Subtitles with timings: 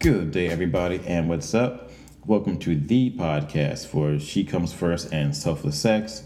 [0.00, 1.90] Good day, everybody, and what's up?
[2.24, 6.22] Welcome to the podcast for She Comes First and Selfless Sex.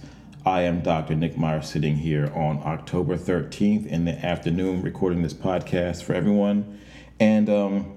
[0.47, 1.17] I am Dr.
[1.17, 6.79] Nick Meyer sitting here on October 13th in the afternoon recording this podcast for everyone.
[7.19, 7.97] And um,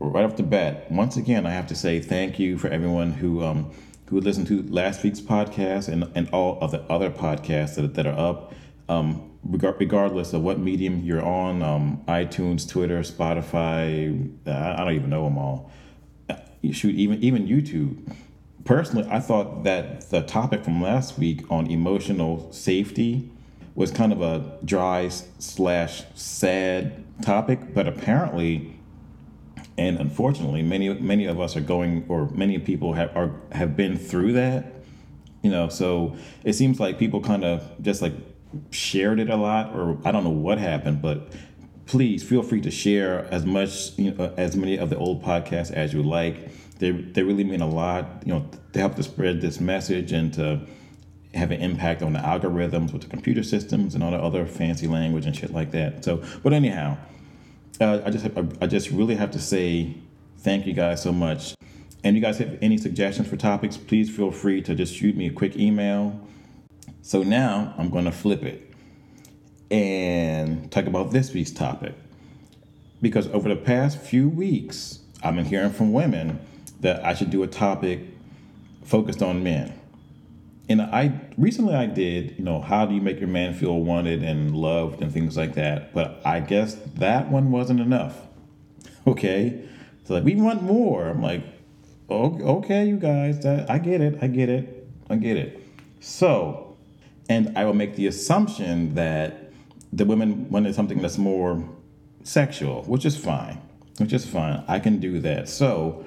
[0.00, 3.44] right off the bat, once again, I have to say thank you for everyone who
[3.44, 3.70] um,
[4.06, 8.06] who listened to last week's podcast and, and all of the other podcasts that, that
[8.08, 8.52] are up.
[8.88, 15.24] Um, regardless of what medium you're on, um, iTunes, Twitter, Spotify, I don't even know
[15.24, 15.70] them all.
[16.72, 18.10] Shoot even even YouTube.
[18.64, 23.30] Personally, I thought that the topic from last week on emotional safety
[23.74, 28.78] was kind of a dry slash sad topic, but apparently,
[29.76, 33.98] and unfortunately, many many of us are going, or many people have are have been
[33.98, 34.72] through that.
[35.42, 38.14] You know, so it seems like people kind of just like
[38.70, 41.32] shared it a lot, or I don't know what happened, but
[41.86, 45.70] please feel free to share as much, you know, as many of the old podcasts
[45.70, 46.50] as you like.
[46.78, 50.32] They they really mean a lot, you know, to help to spread this message and
[50.34, 50.60] to
[51.34, 54.86] have an impact on the algorithms with the computer systems and all the other fancy
[54.86, 56.04] language and shit like that.
[56.04, 56.96] So, but anyhow,
[57.80, 59.94] uh, I just have, I just really have to say
[60.38, 61.54] thank you guys so much.
[62.04, 65.26] And you guys have any suggestions for topics, please feel free to just shoot me
[65.26, 66.20] a quick email
[67.04, 68.72] so now I'm going to flip it
[69.70, 71.94] and talk about this week's topic.
[73.02, 76.40] Because over the past few weeks, I've been hearing from women
[76.80, 78.00] that I should do a topic
[78.84, 79.78] focused on men.
[80.70, 84.22] And I recently I did, you know, how do you make your man feel wanted
[84.22, 85.92] and loved and things like that.
[85.92, 88.16] But I guess that one wasn't enough.
[89.06, 89.62] Okay.
[90.04, 91.10] So like we want more.
[91.10, 91.44] I'm like,
[92.08, 95.60] okay, you guys, that, I get it, I get it, I get it.
[96.00, 96.63] So
[97.28, 99.50] and I will make the assumption that
[99.92, 101.64] the women wanted something that's more
[102.22, 103.60] sexual, which is fine,
[103.98, 104.62] which is fine.
[104.68, 105.48] I can do that.
[105.48, 106.04] So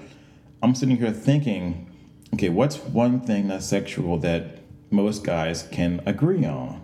[0.61, 1.89] I'm sitting here thinking,
[2.33, 4.59] okay, what's one thing that's sexual that
[4.91, 6.83] most guys can agree on?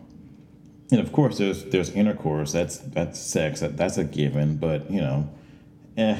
[0.91, 2.51] And of course, there's there's intercourse.
[2.51, 3.61] That's that's sex.
[3.61, 4.57] That, that's a given.
[4.57, 5.29] But you know,
[5.97, 6.19] eh.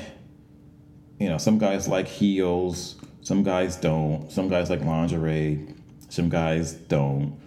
[1.19, 2.95] You know, some guys like heels.
[3.21, 4.31] Some guys don't.
[4.31, 5.67] Some guys like lingerie.
[6.09, 7.39] Some guys don't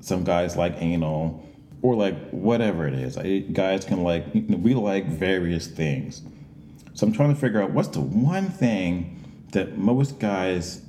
[0.00, 1.44] some guys like anal
[1.82, 3.16] or like whatever it is.
[3.52, 6.22] Guys can like, we like various things.
[6.94, 10.82] So I'm trying to figure out what's the one thing that most guys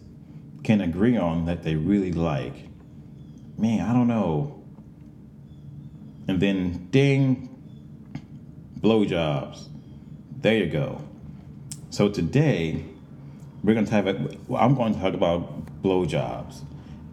[0.63, 2.53] can agree on that they really like.
[3.57, 4.63] Man, I don't know.
[6.28, 7.50] And then ding,
[8.79, 9.68] blowjobs.
[10.38, 11.01] There you go.
[11.89, 12.84] So today,
[13.63, 16.62] we're going to talk about, well, I'm going to talk about blowjobs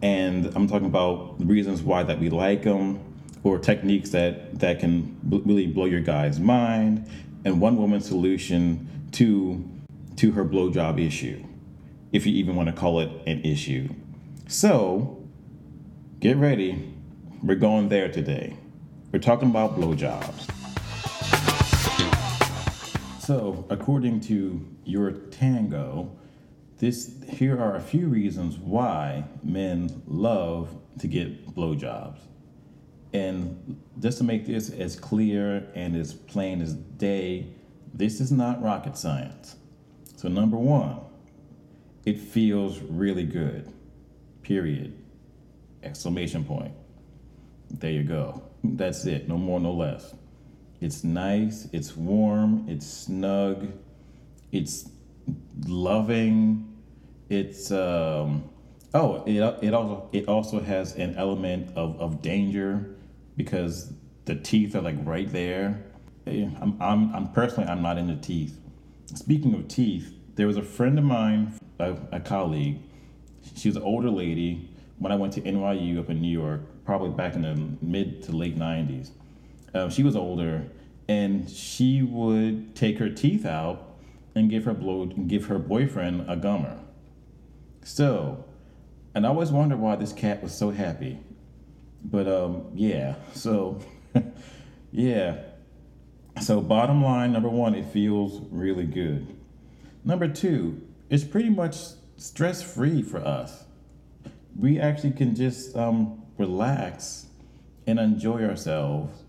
[0.01, 2.99] and I'm talking about reasons why that we like them,
[3.43, 7.09] or techniques that that can b- really blow your guy's mind,
[7.43, 9.63] and one woman solution to
[10.17, 11.43] to her blowjob issue,
[12.11, 13.89] if you even want to call it an issue.
[14.47, 15.23] So,
[16.19, 16.91] get ready.
[17.43, 18.55] We're going there today.
[19.11, 20.51] We're talking about blowjobs.
[23.19, 26.09] So, according to YourTango,
[26.77, 32.19] this here are a few reasons why men love to get blowjobs.
[33.13, 37.47] And just to make this as clear and as plain as day,
[37.93, 39.55] this is not rocket science.
[40.17, 40.99] So number one,
[42.05, 43.71] it feels really good.
[44.41, 45.01] Period.
[45.81, 46.73] Exclamation point.
[47.69, 48.43] There you go.
[48.63, 49.27] That's it.
[49.29, 50.13] No more, no less.
[50.81, 53.71] It's nice, it's warm, it's snug,
[54.51, 54.89] it's
[55.65, 56.81] loving.
[57.29, 58.49] It's um,
[58.93, 62.95] oh, it it also it also has an element of, of danger
[63.37, 63.93] because
[64.25, 65.83] the teeth are like right there.
[66.27, 68.59] I'm, I'm, I'm personally I'm not into teeth.
[69.13, 72.79] Speaking of teeth, there was a friend of mine, a, a colleague.
[73.55, 77.11] She was an older lady when I went to NYU up in New York, probably
[77.11, 77.55] back in the
[77.85, 79.11] mid to late 90s.
[79.75, 80.65] Um, she was older,
[81.07, 83.84] and she would take her teeth out
[84.35, 86.77] and give her blow give her boyfriend a gummer.
[87.83, 88.45] So,
[89.13, 91.19] and I always wondered why this cat was so happy.
[92.03, 93.79] But um, yeah, so
[94.91, 95.37] yeah.
[96.41, 99.35] So bottom line, number one, it feels really good.
[100.03, 101.77] Number two, it's pretty much
[102.17, 103.63] stress free for us.
[104.59, 107.27] We actually can just um, relax
[107.87, 109.24] and enjoy ourselves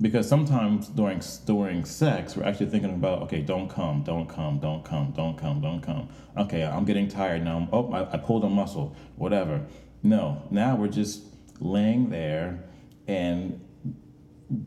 [0.00, 4.84] because sometimes during during sex we're actually thinking about okay don't come don't come don't
[4.84, 6.08] come don't come don't come.
[6.36, 7.68] Okay i'm getting tired now.
[7.72, 8.94] Oh I, I pulled a muscle.
[9.16, 9.66] Whatever.
[10.02, 10.42] No.
[10.50, 11.22] Now we're just
[11.60, 12.64] laying there
[13.06, 13.60] and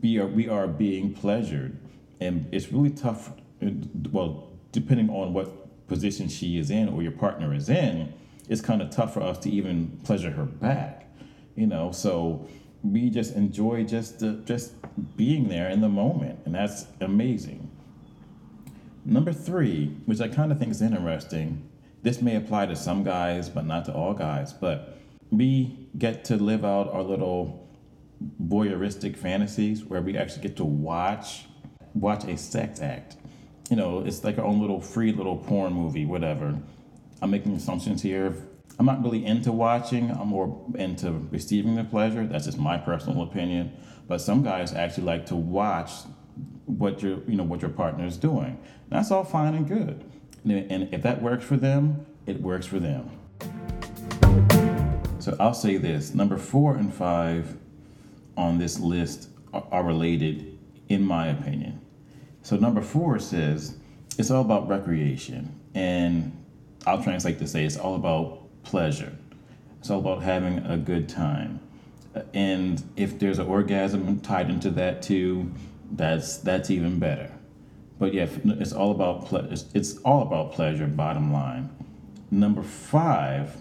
[0.02, 1.78] we are we are being pleasured.
[2.20, 3.32] And it's really tough
[3.64, 3.70] uh,
[4.10, 8.12] well depending on what position she is in or your partner is in,
[8.48, 11.06] it's kind of tough for us to even pleasure her back.
[11.54, 12.48] You know, so
[12.82, 14.74] we just enjoy just the, just
[15.16, 17.70] being there in the moment, and that's amazing.
[19.04, 21.68] Number three, which I kind of think is interesting,
[22.02, 24.98] this may apply to some guys, but not to all guys, but
[25.30, 27.68] we get to live out our little
[28.42, 31.46] voyeuristic fantasies where we actually get to watch
[31.94, 33.16] watch a sex act.
[33.70, 36.58] You know, it's like our own little free little porn movie, whatever.
[37.20, 38.34] I'm making assumptions here.
[38.78, 40.10] I'm not really into watching.
[40.10, 42.26] I'm more into receiving the pleasure.
[42.26, 43.72] That's just my personal opinion.
[44.08, 45.90] But some guys actually like to watch
[46.66, 48.58] what your you know what your partner is doing.
[48.88, 50.04] That's all fine and good.
[50.44, 53.10] And if that works for them, it works for them.
[55.18, 57.56] So I'll say this: number four and five
[58.36, 60.58] on this list are related,
[60.88, 61.80] in my opinion.
[62.42, 63.76] So number four says
[64.18, 66.36] it's all about recreation, and
[66.86, 69.16] I'll translate to say it's all about pleasure.
[69.78, 71.60] It's all about having a good time.
[72.34, 75.50] And if there's an orgasm tied into that too,
[75.90, 77.32] that's that's even better.
[77.98, 80.86] But yeah, it's all about ple- it's, it's all about pleasure.
[80.86, 81.70] Bottom line.
[82.30, 83.56] Number five,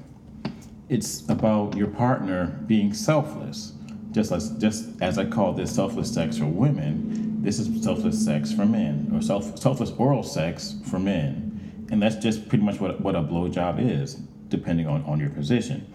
[0.90, 3.74] it's about your partner being selfless.
[4.12, 8.52] Just as just as I call this selfless sex for women, this is selfless sex
[8.52, 13.00] for men, or self, selfless oral sex for men, and that's just pretty much what
[13.02, 14.20] what a blowjob is
[14.52, 15.92] depending on, on your position.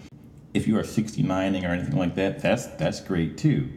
[0.52, 3.68] If you are 69ing or anything like that, that's that's great too.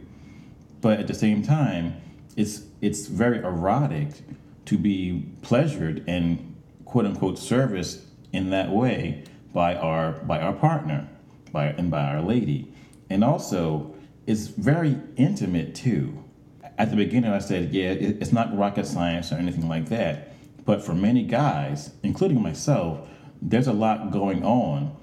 [0.80, 2.00] But at the same time,
[2.36, 4.08] it's it's very erotic
[4.64, 8.00] to be pleasured and quote unquote serviced
[8.32, 11.08] in that way by our by our partner,
[11.52, 12.72] by and by our lady.
[13.10, 13.94] And also
[14.26, 16.24] it's very intimate too.
[16.78, 20.32] At the beginning I said, yeah, it's not rocket science or anything like that.
[20.64, 23.08] But for many guys, including myself,
[23.42, 24.96] there's a lot going on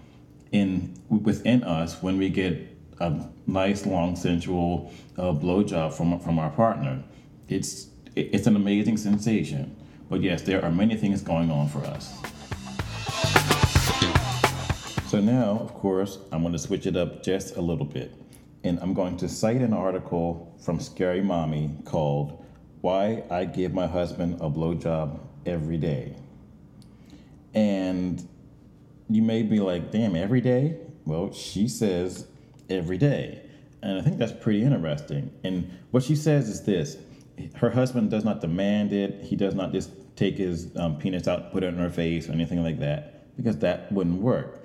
[0.51, 2.57] in within us when we get
[2.99, 3.13] a
[3.45, 7.03] nice, long, sensual uh, blowjob from from our partner.
[7.47, 9.75] It's it's an amazing sensation.
[10.09, 12.13] But yes, there are many things going on for us.
[15.07, 18.13] So now, of course, I'm going to switch it up just a little bit.
[18.63, 22.43] And I'm going to cite an article from Scary Mommy called
[22.81, 26.15] Why I Give My Husband a Blowjob Every Day.
[27.57, 28.29] And
[29.09, 30.77] you may be like, damn, every day?
[31.05, 32.27] Well, she says
[32.69, 33.41] every day.
[33.81, 35.31] And I think that's pretty interesting.
[35.43, 36.97] And what she says is this
[37.55, 41.51] her husband does not demand it, he does not just take his um, penis out,
[41.51, 44.63] put it in her face, or anything like that, because that wouldn't work.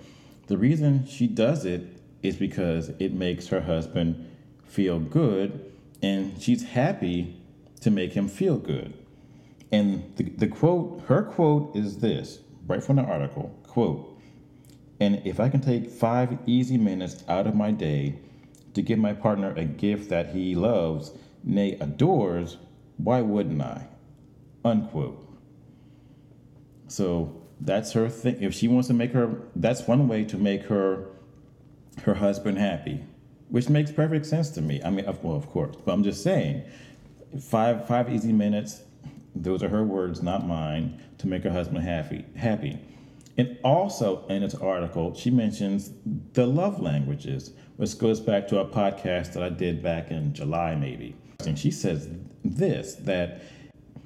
[0.48, 4.30] The reason she does it is because it makes her husband
[4.66, 5.72] feel good,
[6.02, 7.40] and she's happy
[7.80, 8.92] to make him feel good.
[9.70, 14.20] And the, the quote, her quote is this, right from the article quote,
[15.00, 18.18] and if I can take five easy minutes out of my day
[18.74, 21.12] to give my partner a gift that he loves,
[21.42, 22.58] nay, adores,
[22.98, 23.88] why wouldn't I?
[24.64, 25.18] Unquote.
[26.88, 28.42] So that's her thing.
[28.42, 31.08] If she wants to make her, that's one way to make her
[32.02, 33.04] her husband happy,
[33.48, 34.82] which makes perfect sense to me.
[34.84, 36.64] I mean, well, of course, but I'm just saying,
[37.40, 38.82] five five easy minutes
[39.34, 42.24] those are her words, not mine, to make her husband happy.
[42.36, 42.78] Happy.
[43.38, 45.90] And also in this article, she mentions
[46.34, 50.74] the love languages, which goes back to a podcast that I did back in July,
[50.74, 51.16] maybe.
[51.46, 52.08] And she says
[52.44, 53.42] this that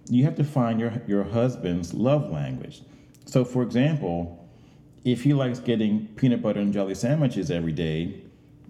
[0.09, 2.83] you have to find your, your husband's love language.
[3.25, 4.49] So, for example,
[5.05, 8.23] if he likes getting peanut butter and jelly sandwiches every day,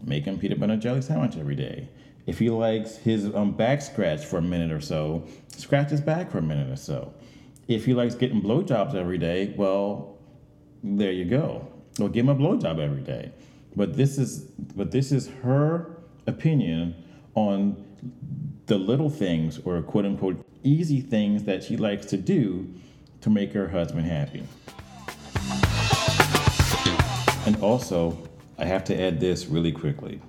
[0.03, 1.89] make him peanut butter and jelly sandwich every day.
[2.27, 5.25] If he likes his um, back scratched for a minute or so,
[5.57, 7.15] scratch his back for a minute or so.
[7.69, 10.19] If he likes getting blowjobs every day, well,
[10.83, 11.69] there you go.
[12.01, 13.33] Or give him a blowjob every day.
[13.77, 14.41] But this is
[14.75, 16.95] but this is her opinion
[17.35, 17.85] on
[18.67, 22.69] the little things or quote unquote easy things that she likes to do
[23.21, 24.43] to make her husband happy.
[27.47, 28.19] And also,
[28.59, 30.21] I have to add this really quickly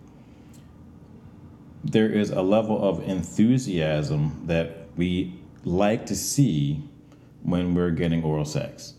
[1.91, 6.83] there is a level of enthusiasm that we like to see
[7.43, 8.93] when we're getting oral sex.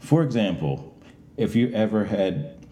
[0.00, 0.96] For example,
[1.36, 2.66] if you ever had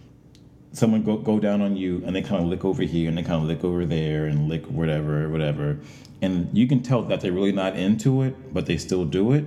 [0.72, 3.22] someone go, go down on you and they kind of lick over here and they
[3.22, 5.78] kind of lick over there and lick whatever, whatever,
[6.20, 9.44] and you can tell that they're really not into it, but they still do it.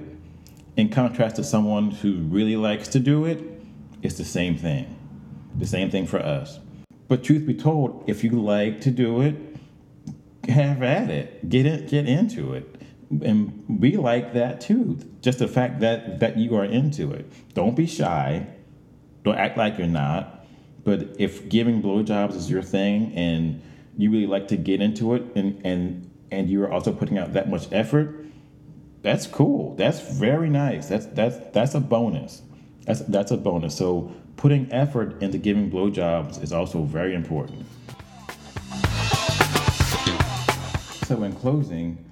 [0.77, 3.43] In contrast to someone who really likes to do it,
[4.01, 4.97] it's the same thing.
[5.57, 6.59] The same thing for us.
[7.07, 9.35] But truth be told, if you like to do it,
[10.49, 11.49] have at it.
[11.49, 11.89] Get it.
[11.89, 12.75] Get into it.
[13.21, 14.97] and we like that too.
[15.21, 17.31] Just the fact that that you are into it.
[17.53, 18.47] Don't be shy.
[19.23, 20.45] Don't act like you're not.
[20.83, 23.61] But if giving blowjobs is your thing and
[23.97, 27.49] you really like to get into it and and and you're also putting out that
[27.49, 28.25] much effort,
[29.01, 29.75] that's cool.
[29.75, 30.87] That's very nice.
[30.87, 32.41] That's that's that's a bonus.
[32.85, 33.77] That's that's a bonus.
[33.77, 37.65] So putting effort into giving blowjobs is also very important.
[41.05, 42.03] So in closing,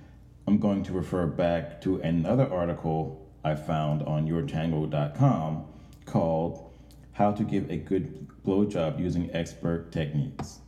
[0.47, 5.65] I'm going to refer back to another article I found on yourtango.com
[6.05, 6.73] called
[7.13, 10.59] How to Give a Good Blowjob Using Expert Techniques.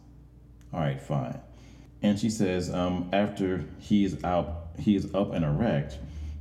[0.74, 1.39] All right, fine.
[2.01, 5.98] And she says um, after he's out, he's up and erect,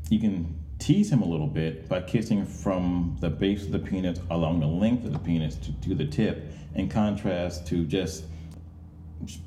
[0.09, 4.19] you can tease him a little bit by kissing from the base of the penis
[4.31, 8.25] along the length of the penis to, to the tip, in contrast to just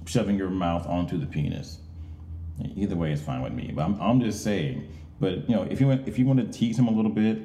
[0.05, 1.79] shoving your mouth onto the penis.
[2.77, 3.73] Either way is fine with me.
[3.75, 4.89] But I'm, I'm just saying.
[5.19, 7.41] But you know, if you want, if you want to tease him a little bit,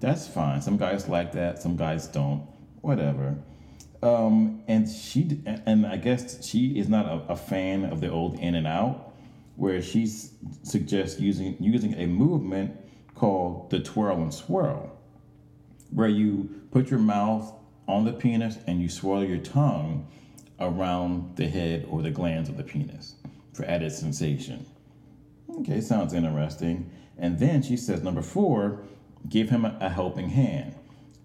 [0.00, 0.62] that's fine.
[0.62, 1.60] Some guys like that.
[1.60, 2.46] Some guys don't.
[2.80, 3.36] Whatever.
[4.02, 8.38] Um, and she and I guess she is not a, a fan of the old
[8.38, 9.12] in and out,
[9.56, 12.83] where she suggests using using a movement
[13.14, 14.96] called the twirl and swirl,
[15.90, 17.52] where you put your mouth
[17.86, 20.06] on the penis and you swirl your tongue
[20.60, 23.14] around the head or the glands of the penis
[23.52, 24.66] for added sensation.
[25.60, 26.90] Okay, sounds interesting.
[27.18, 28.82] And then she says, number four,
[29.28, 30.74] give him a, a helping hand.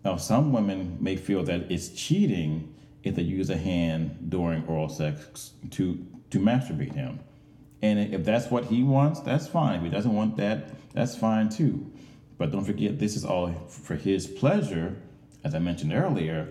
[0.05, 4.89] Now, some women may feel that it's cheating if they use a hand during oral
[4.89, 7.19] sex to to masturbate him.
[7.81, 9.77] And if that's what he wants, that's fine.
[9.77, 11.91] If he doesn't want that, that's fine too.
[12.37, 14.95] But don't forget, this is all for his pleasure,
[15.43, 16.49] as I mentioned earlier.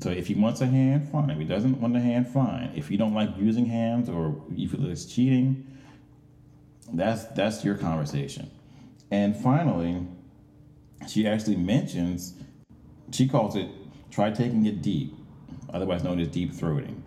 [0.00, 1.30] So if he wants a hand, fine.
[1.30, 2.72] If he doesn't want a hand, fine.
[2.74, 5.66] If you don't like using hands or you feel it's cheating,
[6.92, 8.50] that's that's your conversation.
[9.10, 10.06] And finally,
[11.08, 12.34] she actually mentions,
[13.12, 13.68] she calls it
[14.10, 15.16] try taking it deep,
[15.72, 17.02] otherwise known as deep throating.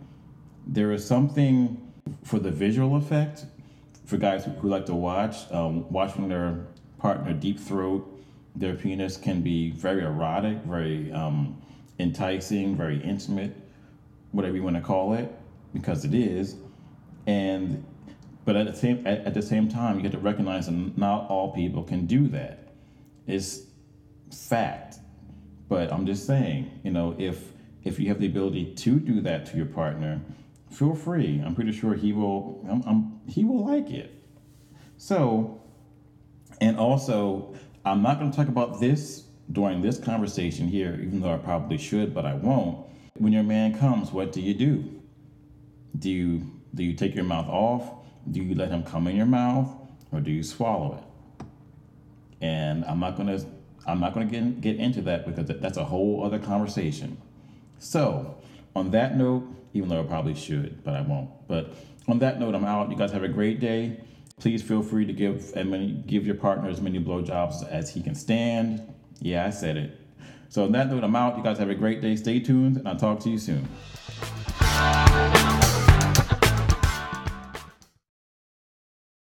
[0.65, 1.86] There is something
[2.23, 3.45] for the visual effect
[4.05, 6.65] for guys who, who like to watch, um, watching their
[6.99, 8.17] partner deep throat
[8.57, 11.61] their penis can be very erotic, very um,
[11.99, 13.55] enticing, very intimate,
[14.31, 15.31] whatever you want to call it,
[15.73, 16.55] because it is.
[17.27, 17.85] And
[18.45, 21.29] but at the same at, at the same time, you get to recognize that not
[21.29, 22.73] all people can do that.
[23.27, 23.61] It's
[24.31, 24.97] fact.
[25.69, 27.51] But I'm just saying, you know, if
[27.83, 30.19] if you have the ability to do that to your partner,
[30.71, 31.41] feel free.
[31.45, 32.65] I'm pretty sure he will.
[32.69, 34.13] I'm, I'm, he will like it.
[34.97, 35.61] So,
[36.59, 37.55] and also,
[37.85, 41.77] I'm not going to talk about this during this conversation here, even though I probably
[41.77, 42.85] should, but I won't.
[43.17, 45.01] When your man comes, what do you do?
[45.97, 47.89] Do you do you take your mouth off?
[48.29, 49.69] Do you let him come in your mouth,
[50.11, 51.45] or do you swallow it?
[52.41, 53.39] And I'm not gonna
[53.87, 57.17] I'm not gonna get get into that because that's a whole other conversation.
[57.79, 58.37] So,
[58.77, 59.43] on that note,
[59.73, 61.29] even though I probably should, but I won't.
[61.47, 61.73] But
[62.07, 62.89] on that note, I'm out.
[62.89, 63.99] You guys have a great day.
[64.39, 68.01] Please feel free to give as many give your partner as many blowjobs as he
[68.01, 68.93] can stand.
[69.19, 69.99] Yeah, I said it.
[70.49, 71.37] So on that note, I'm out.
[71.37, 72.15] You guys have a great day.
[72.15, 73.67] Stay tuned, and I'll talk to you soon.